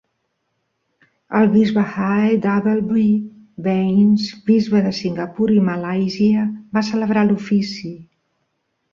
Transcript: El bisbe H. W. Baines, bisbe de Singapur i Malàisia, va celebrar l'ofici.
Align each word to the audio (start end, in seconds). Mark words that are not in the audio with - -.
El 1.39 1.43
bisbe 1.55 1.81
H. 1.81 2.37
W. 2.71 3.03
Baines, 3.67 4.23
bisbe 4.47 4.81
de 4.85 4.93
Singapur 5.01 5.49
i 5.57 5.59
Malàisia, 5.67 6.47
va 6.79 6.83
celebrar 6.89 7.25
l'ofici. 7.29 7.91